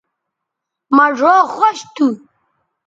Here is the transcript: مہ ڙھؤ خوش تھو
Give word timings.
مہ 0.95 1.05
ڙھؤ 1.17 1.39
خوش 1.53 1.77
تھو 1.95 2.07